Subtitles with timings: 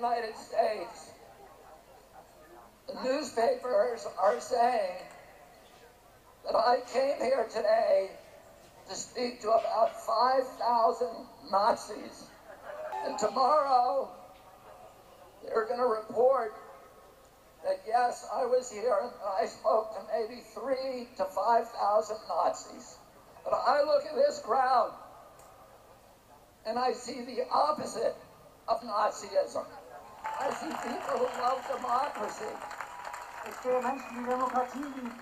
[0.00, 1.10] United States,
[2.88, 4.96] the newspapers are saying
[6.46, 8.08] that I came here today
[8.88, 11.06] to speak to about 5,000
[11.50, 12.24] Nazis.
[13.04, 14.08] And tomorrow,
[15.44, 16.54] they're going to report
[17.62, 22.96] that yes, I was here and I spoke to maybe three to 5,000 Nazis.
[23.44, 24.94] But I look at this crowd
[26.64, 28.16] and I see the opposite
[28.66, 29.66] of Nazism.
[30.24, 32.52] I see people who love democracy.
[33.48, 35.12] Ich sehe Menschen, die Demokratie lieben.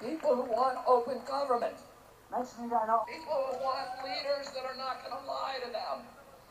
[0.00, 1.76] People who want open government.
[2.30, 6.04] Menschen, die eine People who want leaders that are not going to lie to them.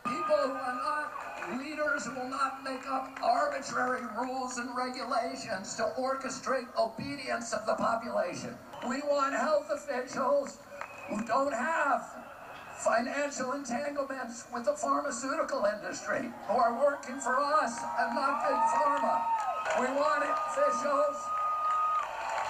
[0.04, 1.22] People who are not
[1.58, 7.76] leaders who will not make up arbitrary rules and regulations to orchestrate obedience of the
[7.76, 8.56] population.
[8.88, 10.60] We want health officials
[11.10, 12.31] who don't have
[12.84, 19.22] financial entanglements with the pharmaceutical industry, who are working for us and not big pharma.
[19.80, 21.18] We want officials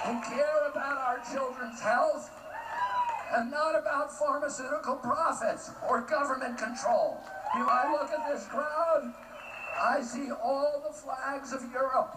[0.04, 2.30] who care about our children's health
[3.34, 7.18] and not about pharmaceutical profits or government control.
[7.54, 9.12] If I look at this crowd,
[9.80, 12.16] I see all the flags of Europe.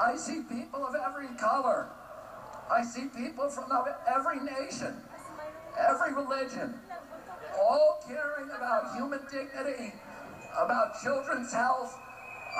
[0.00, 1.86] I see people of every color.
[2.70, 3.70] I see people from
[4.12, 4.96] every nation,
[5.78, 6.74] every religion,
[7.74, 9.92] all caring about human dignity,
[10.56, 11.98] about children's health,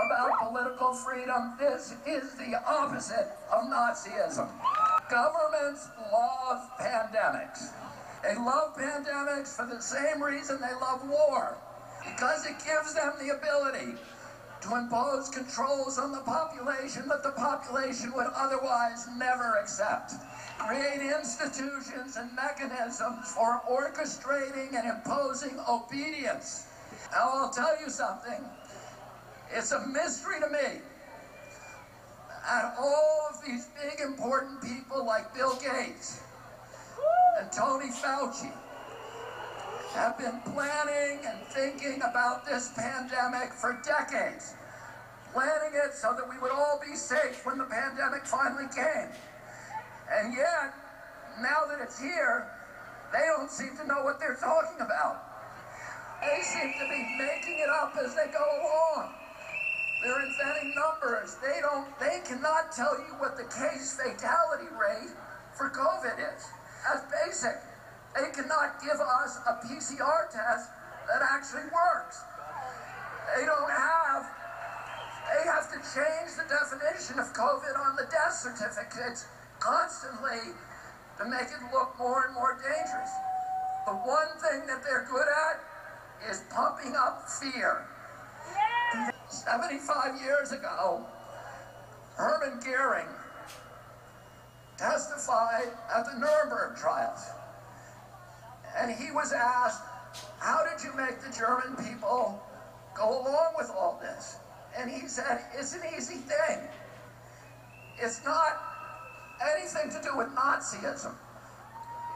[0.07, 1.55] about political freedom.
[1.59, 4.49] This is the opposite of Nazism.
[5.09, 7.71] Governments love pandemics.
[8.25, 11.57] They love pandemics for the same reason they love war,
[12.05, 13.95] because it gives them the ability
[14.65, 20.13] to impose controls on the population that the population would otherwise never accept.
[20.59, 26.67] Create institutions and mechanisms for orchestrating and imposing obedience.
[27.13, 28.43] Now, I'll tell you something.
[29.53, 30.81] It's a mystery to me.
[32.49, 36.21] And all of these big important people like Bill Gates
[37.39, 38.53] and Tony Fauci
[39.95, 44.55] have been planning and thinking about this pandemic for decades.
[45.35, 49.11] Planning it so that we would all be safe when the pandemic finally came.
[50.07, 50.71] And yet,
[51.43, 52.47] now that it's here,
[53.11, 55.27] they don't seem to know what they're talking about.
[56.23, 59.11] They seem to be making it up as they go along.
[60.05, 61.37] They're inventing numbers.
[61.43, 65.11] They don't they cannot tell you what the case fatality rate
[65.59, 66.47] for COVID is.
[66.87, 67.59] That's basic.
[68.15, 70.71] They cannot give us a PCR test
[71.11, 72.23] that actually works.
[73.35, 74.31] They don't have
[75.25, 79.27] they have to change the definition of COVID on the death certificates
[79.59, 80.53] constantly
[81.19, 83.11] to make it look more and more dangerous.
[83.87, 87.87] The one thing that they're good at is pumping up fear.
[89.29, 91.05] 75 years ago,
[92.17, 93.09] Hermann Goering
[94.77, 97.21] testified at the Nuremberg trials.
[98.77, 99.83] And he was asked,
[100.39, 102.43] how did you make the German people
[102.95, 104.37] go along with all this?
[104.85, 106.59] And he said, uh, it's an easy thing.
[107.99, 108.53] It's not
[109.57, 111.15] anything to do with Nazism.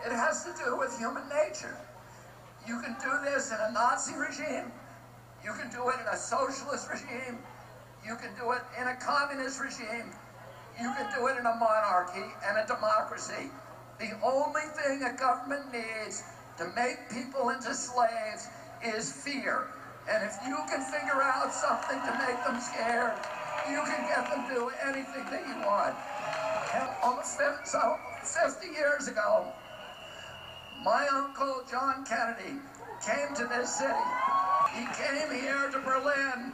[0.04, 1.78] It has to do with human nature.
[2.66, 4.70] You can do this in a Nazi regime.
[5.42, 7.38] You can do it in a socialist regime.
[8.04, 10.12] You can do it in a communist regime.
[10.78, 13.48] You can do it in a monarchy and a democracy.
[13.98, 16.22] The only thing a government needs
[16.58, 18.46] to make people into slaves
[18.84, 19.64] is fear.
[20.10, 23.12] And if you can figure out something to make them scared,
[23.68, 25.94] you can get them to do anything that you want.
[26.74, 29.52] And almost 50, so 50 years ago,
[30.82, 32.56] my uncle John Kennedy
[33.04, 34.08] came to this city.
[34.74, 36.52] He came here to Berlin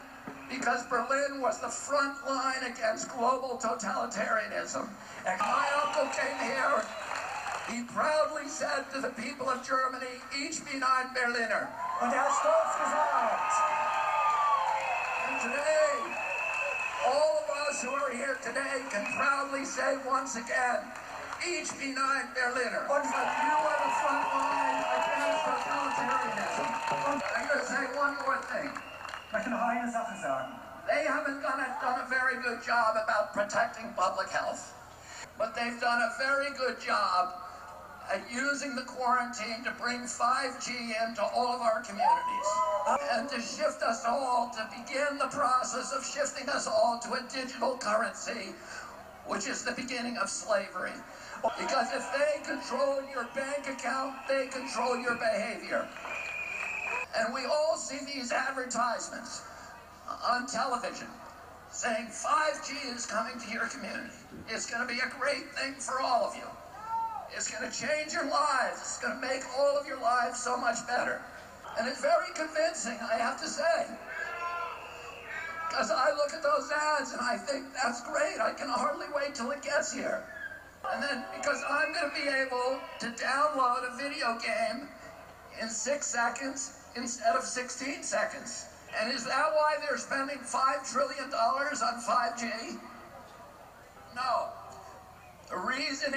[0.50, 4.88] because Berlin was the front line against global totalitarianism.
[5.26, 6.84] And my uncle came here.
[7.70, 11.68] He proudly said to the people of Germany, Ich bin ein Berliner.
[12.00, 13.52] Und er hat stolz gesagt,
[15.28, 15.96] And today,
[17.06, 20.84] all of us who are here today can proudly say once again,
[21.40, 22.84] Ich bin ein Berliner.
[22.88, 26.68] und you are the front line against totalitarianism.
[27.08, 28.70] Und I'm going to say one more thing.
[29.26, 30.52] ich möchte noch eine Sache sagen.
[30.86, 34.74] They haven't done a, done a very good job about protecting public health,
[35.38, 37.32] but they've done a very good job
[38.12, 42.48] at using the quarantine to bring 5G into all of our communities
[42.86, 47.12] uh, and to shift us all, to begin the process of shifting us all to
[47.14, 48.54] a digital currency,
[49.26, 50.92] which is the beginning of slavery.
[51.58, 55.86] Because if they control your bank account, they control your behavior.
[57.16, 59.42] And we all see these advertisements
[60.26, 61.08] on television
[61.70, 64.14] saying 5G is coming to your community.
[64.48, 66.46] It's going to be a great thing for all of you.
[67.36, 68.78] It's going to change your lives.
[68.78, 71.20] It's going to make all of your lives so much better.
[71.78, 73.86] And it's very convincing, I have to say.
[75.68, 78.38] Because I look at those ads and I think that's great.
[78.40, 80.22] I can hardly wait till it gets here.
[80.92, 84.88] And then because I'm going to be able to download a video game
[85.60, 88.66] in six seconds instead of 16 seconds.
[89.00, 92.78] And is that why they're spending $5 trillion on 5G?
[94.14, 94.48] No.
[95.50, 96.14] The reason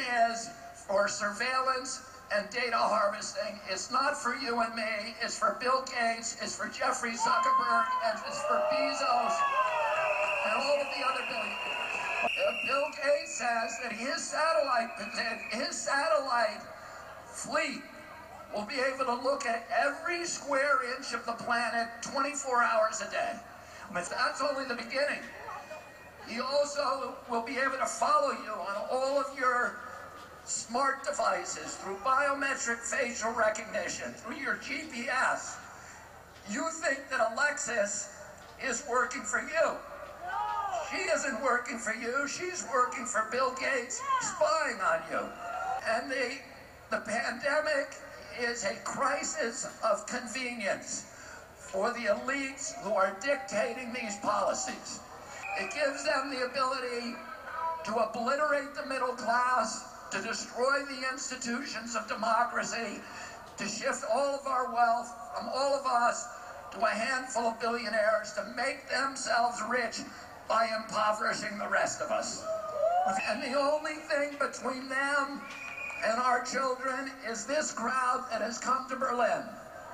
[0.88, 2.02] for surveillance
[2.36, 3.60] and data harvesting.
[3.70, 5.16] It's not for you and me.
[5.22, 6.38] It's for Bill Gates.
[6.42, 7.86] It's for Jeffrey Zuckerberg.
[8.06, 9.36] And it's for Bezos
[10.46, 11.78] and all of the other billionaires.
[12.68, 14.90] Bill Gates says that his satellite,
[15.52, 16.62] his satellite
[17.26, 17.82] fleet
[18.54, 23.12] will be able to look at every square inch of the planet 24 hours a
[23.12, 23.34] day.
[23.94, 25.22] But that's only the beginning.
[26.28, 29.80] He also will be able to follow you on all of your
[30.48, 35.58] smart devices through biometric facial recognition, through your GPS.
[36.50, 37.90] You think that Alexa
[38.64, 39.76] is working for you.
[40.90, 42.28] She isn't working for you.
[42.28, 45.20] She's working for Bill Gates, spying on you.
[45.86, 46.38] And the,
[46.92, 47.98] the pandemic
[48.40, 51.04] is a crisis of convenience
[51.58, 55.02] for the elites who are dictating these policies.
[55.60, 57.16] It gives them the ability
[57.86, 63.02] to obliterate the middle class, to destroy the institutions of democracy,
[63.58, 66.28] to shift all of our wealth from all of us
[66.72, 70.02] to a handful of billionaires to make themselves rich
[70.48, 72.44] by impoverishing the rest of us.
[73.30, 75.42] And the only thing between them
[76.06, 79.44] and our children is this crowd that has come to Berlin.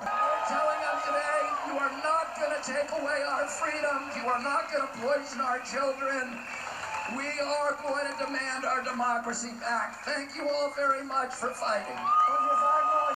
[0.00, 1.40] We're telling them today,
[1.70, 4.10] you are not going to take away our freedom.
[4.18, 6.36] You are not going to poison our children.
[7.12, 10.02] We are going to demand our democracy back.
[10.04, 11.98] Thank you all very much for fighting.